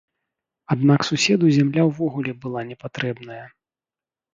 Аднак 0.75 0.99
суседу 1.09 1.53
зямля 1.59 1.83
ўвогуле 1.91 2.37
была 2.47 2.61
не 2.75 2.83
патрэбная. 2.85 3.43